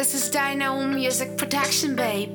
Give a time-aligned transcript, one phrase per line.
[0.00, 2.30] This is Dino Music Protection, babe.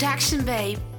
[0.00, 0.89] production, babe.